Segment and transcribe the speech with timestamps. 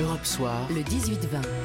[0.00, 1.16] Europe Soir, le 18-20,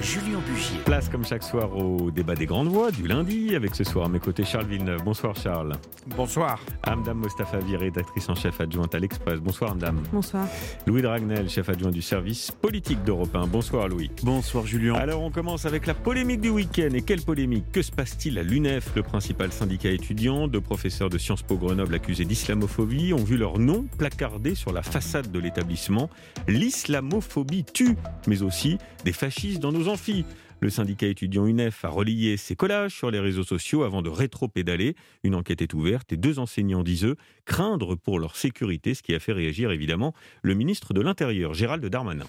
[0.02, 0.80] Julien Bugier.
[0.86, 4.10] Place comme chaque soir au débat des grandes voix du lundi, avec ce soir à
[4.10, 5.04] mes côtés Charles Villeneuve.
[5.04, 5.74] Bonsoir Charles.
[6.08, 6.60] Bonsoir.
[6.82, 9.40] Amdam Mostafa Viré, rédactrice en chef adjointe à l'Express.
[9.40, 10.02] Bonsoir Amdam.
[10.12, 10.48] Bonsoir.
[10.88, 13.46] Louis Dragnel, chef adjoint du service politique d'Europe 1.
[13.46, 14.10] Bonsoir Louis.
[14.24, 14.96] Bonsoir Julien.
[14.96, 16.90] Alors on commence avec la polémique du week-end.
[16.94, 17.66] Et quelle polémique?
[17.72, 18.94] Que se passe-t-il à l'UNEF?
[18.96, 23.60] Le principal syndicat étudiant, deux professeurs de Sciences Po Grenoble accusés d'islamophobie ont vu leur
[23.60, 26.10] nom placardé sur la façade de l'établissement.
[26.48, 27.96] L'islamophobie tue,
[28.28, 30.26] mais aussi des fascistes dans nos amphis.
[30.64, 34.96] Le syndicat étudiant UNEF a relayé ces collages sur les réseaux sociaux avant de rétro-pédaler.
[35.24, 39.20] Une enquête est ouverte et deux enseignants disent, craindre pour leur sécurité, ce qui a
[39.20, 42.28] fait réagir évidemment le ministre de l'Intérieur, Gérald Darmanin.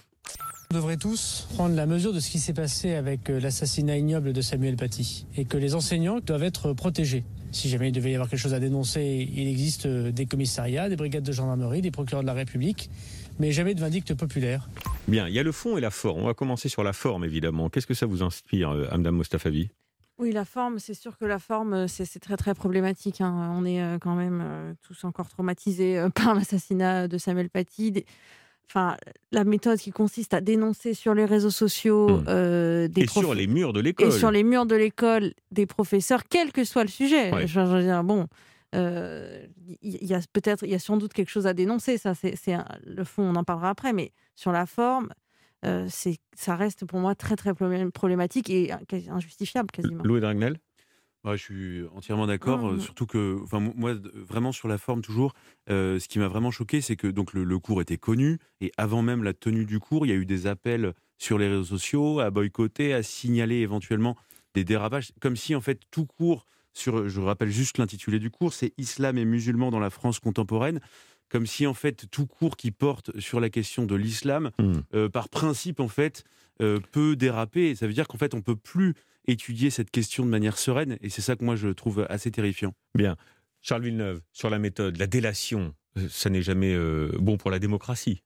[0.73, 4.33] On devrait tous prendre la mesure de ce qui s'est passé avec euh, l'assassinat ignoble
[4.33, 7.23] de Samuel Paty et que les enseignants doivent être protégés.
[7.53, 10.89] Si jamais il devait y avoir quelque chose à dénoncer, il existe euh, des commissariats,
[10.89, 12.91] des brigades de gendarmerie, des procureurs de la République,
[13.39, 14.69] mais jamais de vindicte populaire.
[15.09, 16.21] Bien, il y a le fond et la forme.
[16.23, 17.69] On va commencer sur la forme, évidemment.
[17.69, 19.69] Qu'est-ce que ça vous inspire, euh, Amdam Mostafavi?
[20.19, 23.21] Oui, la forme, c'est sûr que la forme, c'est très très problématique.
[23.21, 23.53] hein.
[23.57, 27.93] On est euh, quand même euh, tous encore traumatisés euh, par l'assassinat de Samuel Paty.
[27.93, 28.07] Des-
[28.67, 28.97] Enfin,
[29.31, 32.25] la méthode qui consiste à dénoncer sur les réseaux sociaux Mm.
[32.29, 34.11] euh, des Et prof- sur les murs de et l'école.
[34.11, 37.31] sur les murs de l'école des professeurs, quel que soit le sujet.
[37.31, 37.47] Ouais.
[37.47, 38.25] Je, je veux dire, bon, euh,
[38.75, 41.99] il y, a peut-être, il y a sans doute quelque chose à dénoncer.
[41.99, 42.35] Ça, c'est
[42.85, 43.23] le fond.
[43.23, 45.11] On en parlera après, mais sur la forme,
[45.65, 45.89] euh,
[46.37, 48.77] ça reste pour moi très très problé- problématique et euh,
[49.11, 50.03] injustifiable quasiment.
[50.05, 50.59] Louis Dragnel
[51.25, 52.69] Ouais, je suis entièrement d'accord.
[52.69, 52.79] Euh.
[52.79, 55.33] Surtout que, enfin, mo- moi, vraiment sur la forme toujours,
[55.71, 58.73] euh, ce qui m'a vraiment choqué, c'est que donc le, le cours était connu et
[58.77, 61.65] avant même la tenue du cours, il y a eu des appels sur les réseaux
[61.65, 64.17] sociaux à boycotter, à signaler éventuellement
[64.53, 68.53] des dérapages, comme si en fait tout cours sur, je rappelle juste l'intitulé du cours,
[68.53, 70.81] c'est Islam et musulmans dans la France contemporaine.
[71.31, 74.81] Comme si en fait tout cours qui porte sur la question de l'islam Hmm.
[74.95, 76.23] euh, par principe, en fait,
[76.61, 77.75] euh, peut déraper.
[77.75, 78.95] Ça veut dire qu'en fait, on peut plus
[79.27, 80.99] étudier cette question de manière sereine.
[81.01, 82.75] Et c'est ça que moi, je trouve assez terrifiant.
[82.95, 83.17] Bien.
[83.63, 87.59] Charles Villeneuve, sur la méthode, la délation, euh, ça n'est jamais euh, bon pour la
[87.59, 88.23] démocratie.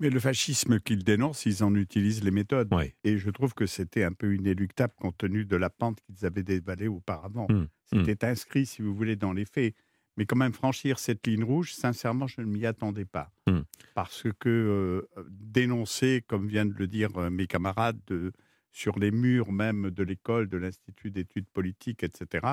[0.00, 2.72] Mais le fascisme qu'ils dénoncent, ils en utilisent les méthodes.
[3.04, 6.42] Et je trouve que c'était un peu inéluctable compte tenu de la pente qu'ils avaient
[6.42, 7.46] dévalée auparavant.
[7.50, 7.66] Hmm,
[8.06, 9.74] C'était inscrit, si vous voulez, dans les faits.
[10.16, 13.30] Mais quand même, franchir cette ligne rouge, sincèrement, je ne m'y attendais pas.
[13.46, 13.60] Hmm.
[13.94, 18.32] Parce que euh, dénoncer, comme viennent de le dire euh, mes camarades, de-
[18.72, 22.46] sur les murs même de l'école, de l'Institut d'études politiques, etc.,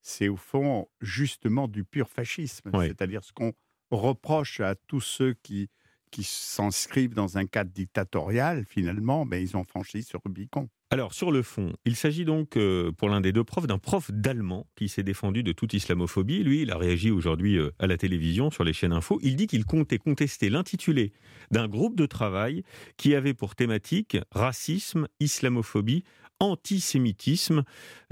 [0.00, 2.70] c'est au fond justement du pur fascisme.
[2.88, 3.52] C'est-à-dire ce qu'on
[3.90, 5.68] reproche à tous ceux qui,
[6.16, 10.70] qui s'inscrivent dans un cadre dictatorial, finalement, ben, ils ont franchi ce Rubicon.
[10.88, 14.10] Alors, sur le fond, il s'agit donc, euh, pour l'un des deux profs, d'un prof
[14.10, 16.42] d'allemand qui s'est défendu de toute islamophobie.
[16.42, 19.18] Lui, il a réagi aujourd'hui euh, à la télévision, sur les chaînes info.
[19.22, 21.12] Il dit qu'il comptait contester l'intitulé
[21.50, 22.62] d'un groupe de travail
[22.96, 26.02] qui avait pour thématique racisme, islamophobie,
[26.40, 27.62] antisémitisme.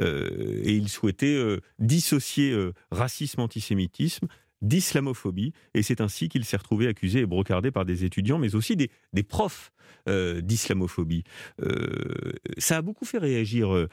[0.02, 1.42] euh, et il souhaitait
[1.78, 2.54] dissocier
[2.90, 4.28] racisme, antisémitisme
[4.62, 5.52] d'islamophobie.
[5.74, 8.90] Et c'est ainsi qu'il s'est retrouvé accusé et brocardé par des étudiants, mais aussi des,
[9.12, 9.72] des profs
[10.08, 11.24] euh, d'islamophobie.
[11.62, 13.88] Euh, ça a beaucoup fait réagir euh,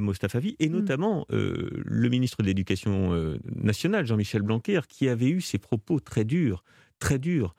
[0.00, 5.58] Mostafavi, et notamment euh, le ministre de l'Éducation nationale, Jean-Michel Blanquer, qui avait eu ces
[5.58, 6.64] propos très durs,
[6.98, 7.54] très durs.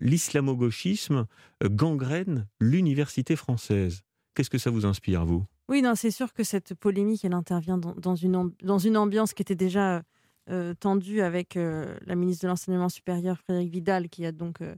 [0.00, 1.26] L'islamo-gauchisme
[1.64, 4.02] gangrène l'université française.
[4.34, 5.44] Qu'est-ce que ça vous inspire, vous?
[5.68, 9.34] Oui, non, c'est sûr que cette polémique, elle intervient dans, dans une, dans une ambiance
[9.34, 10.02] qui était déjà
[10.50, 14.74] euh, tendue avec euh, la ministre de l'Enseignement supérieur, Frédéric Vidal, qui a donc euh,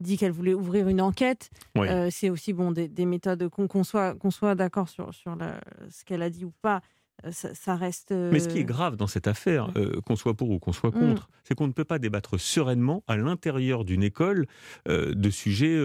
[0.00, 1.48] dit qu'elle voulait ouvrir une enquête.
[1.76, 1.88] Oui.
[1.88, 5.60] Euh, c'est aussi bon, des, des méthodes qu'on soit, d'accord sur, sur la-
[5.90, 6.80] ce qu'elle a dit ou pas.
[7.30, 8.10] Ça, ça reste.
[8.10, 10.90] Mais ce qui est grave dans cette affaire, euh, qu'on soit pour ou qu'on soit
[10.90, 10.98] Mm.
[10.98, 14.46] contre, c'est qu'on ne peut pas débattre sereinement à l'intérieur d'une école
[14.88, 15.76] euh, de sujets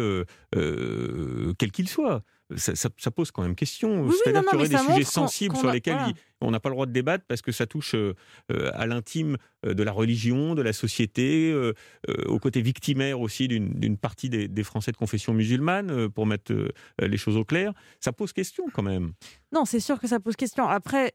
[0.56, 2.24] euh, quels qu'ils soient.
[2.56, 4.04] Ça, ça- ça pose quand même question.
[4.04, 6.14] Oui, C'est-à-dire qu'il y aurait des sujets sensibles sur lesquels voilà.
[6.40, 8.14] on n'a pas le droit de débattre parce que ça touche euh,
[8.54, 9.36] euh, à l'intime
[9.66, 11.74] euh, de la religion, de la société, euh,
[12.10, 16.54] euh, au côté victimaire aussi d'une partie des, des Français de confession musulmane, pour mettre
[17.02, 17.74] les choses au clair.
[18.00, 19.12] Ça pose question quand même.
[19.52, 20.66] Non, c'est sûr que ça pose question.
[20.70, 21.14] Après,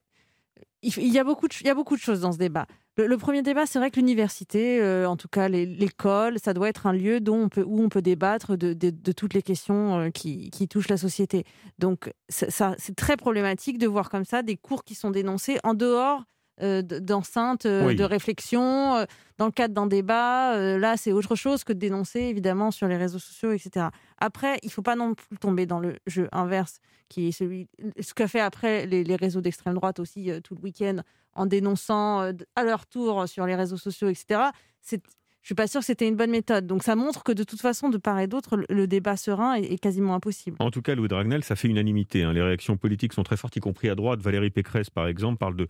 [0.82, 2.66] il y a beaucoup de, il y a beaucoup de choses dans ce débat.
[2.98, 6.86] Le, premier débat, c'est vrai que l'université, euh, en tout cas l'école, ça doit être
[6.86, 9.98] un lieu dont on peut, où on peut débattre de, de- de toutes les questions
[9.98, 11.44] euh, qui, qui touchent la société.
[11.78, 15.72] Donc, ça- c'est très problématique de voir comme ça des cours qui sont dénoncés en
[15.74, 16.24] dehors
[16.62, 17.96] euh, d- d'enceintes euh, Oui.
[17.96, 19.04] de réflexion, euh,
[19.38, 20.56] dans le cadre d'un débat.
[20.78, 23.86] Là, c'est autre chose que de dénoncer, évidemment, sur les réseaux sociaux, etc.
[24.18, 26.78] Après, il faut pas non plus tomber dans le jeu inverse,
[27.08, 27.68] qui est celui,
[28.00, 30.98] ce qu'a fait après les, les réseaux d'extrême droite aussi tout le week-end,
[31.34, 34.42] en dénonçant à leur tour sur les réseaux sociaux, etc.
[34.80, 35.02] C'est
[35.42, 36.66] je suis pas sûre que c'était une bonne méthode.
[36.66, 39.78] Donc ça montre que de toute façon, de part et d'autre, le, débat serein est,
[39.78, 40.56] quasiment impossible.
[40.60, 42.22] En tout cas, Louis Dragnel, ça fait unanimité.
[42.22, 42.32] Hein.
[42.32, 44.20] Les réactions politiques sont très fortes, y compris à droite.
[44.20, 45.66] Valérie Pécresse, par exemple, parle de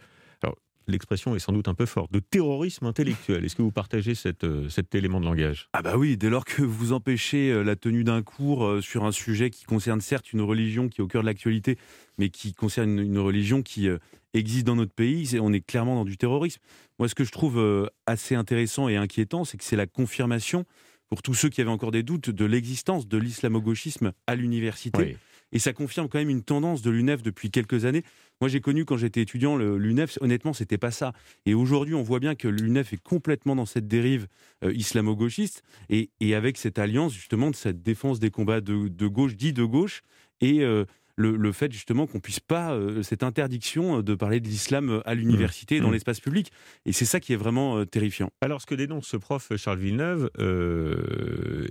[0.86, 3.44] l'expression est sans doute un peu forte, de terrorisme intellectuel.
[3.44, 5.68] Est-ce que vous partagez cette, euh, cet élément de langage?
[5.72, 9.04] Ah bah oui, dès lors que vous empêchez euh, la tenue d'un cours euh, sur
[9.04, 11.78] un sujet qui concerne certes une religion qui est au cœur de l'actualité,
[12.18, 13.88] mais qui concerne une, religion qui
[14.34, 16.60] existe dans notre pays, on est clairement dans du terrorisme.
[16.98, 20.64] Moi, ce que je trouve assez intéressant et inquiétant, c'est que c'est la confirmation,
[21.08, 25.16] pour tous ceux qui avaient encore des doutes, de l'existence de l'islamo-gauchisme à l'université.
[25.52, 28.02] Et ça confirme quand même une tendance de l'UNEF depuis quelques années.
[28.40, 31.12] Moi, j'ai connu quand j'étais étudiant l'UNEF, honnêtement, c'était pas ça.
[31.46, 34.26] Et aujourd'hui, on voit bien que l'UNEF est complètement dans cette dérive
[34.64, 39.52] euh, islamo-gauchiste et, avec cette alliance, justement, de cette défense des combats de, gauche, dit
[39.52, 40.02] de gauche,
[40.40, 40.84] et euh,
[41.16, 45.00] le, fait justement qu'on puisse pas euh, cette interdiction euh, de parler de l'islam euh,
[45.04, 45.92] à l'université dans mmh.
[45.92, 46.50] l'espace public
[46.86, 48.30] et c'est ça qui est vraiment terrifiant.
[48.40, 50.30] Alors ce que dénonce ce prof Charles Villeneuve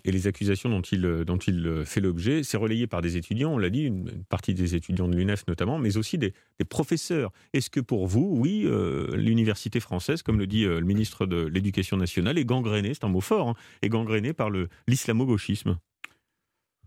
[0.04, 3.58] et les accusations dont il dont il fait l'objet, c'est relayé par des étudiants, on
[3.58, 6.34] l'a dit, une, partie des étudiants de l'UNEF notamment, mais aussi des,
[6.70, 7.32] professeurs.
[7.54, 8.68] Est-ce que pour vous, oui,
[9.14, 13.22] l'université française, comme le dit le ministre de l'Éducation nationale, est gangrénée, c'est un mot
[13.22, 14.50] fort, hein, est gangrénée par
[14.88, 15.78] l'islamo-gauchisme?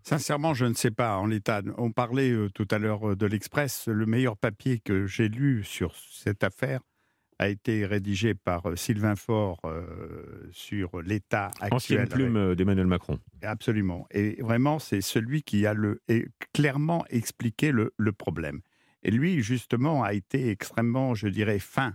[0.05, 1.17] Sincèrement, je ne sais pas.
[1.17, 3.89] En l'état, on parlait euh, tout à l'heure euh, de l'Express.
[3.89, 6.81] Le meilleur papier que j'ai lu sur cette affaire
[7.39, 9.63] a été rédigé par euh, Sylvain Faure
[10.53, 11.73] sur l'état actuel.
[11.73, 13.19] Ancienne plume d'Emmanuel Macron.
[13.43, 14.07] Absolument.
[14.11, 16.03] Et vraiment, c'est celui qui a le,
[16.53, 18.61] clairement expliqué le, le problème.
[19.05, 21.95] Et lui, justement, a été extrêmement, je dirais, fin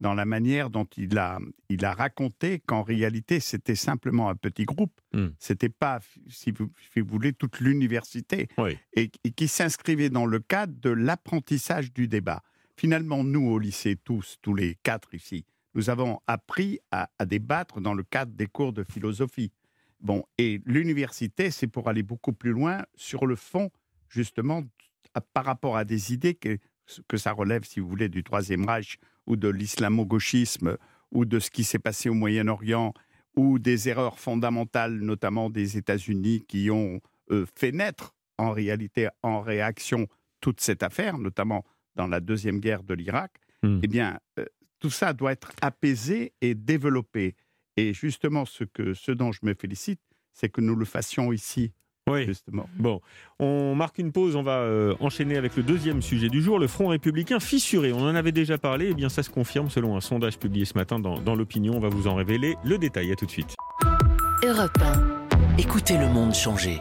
[0.00, 4.64] dans la manière dont il a, il a raconté qu'en réalité, c'était simplement un petit
[4.64, 5.00] groupe.
[5.12, 5.34] Ce hmm.
[5.38, 8.48] C'était pas, si vous, voulez, toute l'université.
[8.92, 12.42] Et, qui s'inscrivait dans le cadre de l'apprentissage du débat.
[12.76, 17.94] Finalement, nous, au lycée, tous, tous les quatre ici, nous avons appris à, débattre dans
[17.94, 19.52] le cadre des cours de philosophie.
[20.00, 23.70] Bon, et l'université, c'est pour aller beaucoup plus loin sur le fond,
[24.08, 24.62] justement,
[25.34, 26.58] par rapport à des idées que,
[27.08, 28.98] que ça relève, si vous voulez, du Troisième Reich
[29.28, 30.76] ou de l'islamo-gauchisme
[31.12, 32.92] ou de ce qui s'est passé au Moyen-Orient
[33.36, 39.40] ou des erreurs fondamentales, notamment des États-Unis, qui ont euh, fait naître en réalité en
[39.40, 40.08] réaction
[40.40, 41.64] toute cette affaire, notamment
[41.94, 43.32] dans la deuxième guerre de l'Irak,
[43.62, 43.80] hmm.
[43.82, 44.44] eh bien, euh,
[44.80, 47.36] tout ça doit être apaisé et développé.
[47.76, 50.00] Et justement, ce, que, ce dont je me félicite,
[50.32, 51.72] c'est que nous le fassions ici
[52.10, 52.24] oui.
[52.26, 52.68] Justement.
[52.78, 53.00] Bon,
[53.38, 56.66] on marque une pause, on va euh, enchaîner avec le deuxième sujet du jour, le
[56.66, 57.92] Front républicain fissuré.
[57.92, 60.64] On en avait déjà parlé, et eh bien ça se confirme selon un sondage publié
[60.64, 61.74] ce matin dans, dans l'opinion.
[61.76, 63.12] On va vous en révéler le détail.
[63.12, 63.54] À tout de suite.
[64.44, 65.56] Europe 1.
[65.58, 66.78] Écoutez le monde changer.